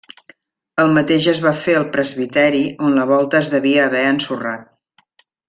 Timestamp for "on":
2.89-2.97